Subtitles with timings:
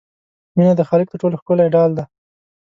[0.55, 2.05] مینه د خالق تر ټولو ښکلی ډال دی.